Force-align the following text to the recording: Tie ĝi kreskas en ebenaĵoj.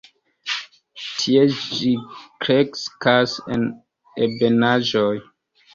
Tie 1.09 1.43
ĝi 1.59 1.91
kreskas 2.47 3.39
en 3.57 3.71
ebenaĵoj. 4.29 5.11